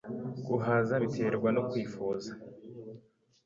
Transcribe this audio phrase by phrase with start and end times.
[0.47, 2.31] Guhazwa biterwa no kwifuza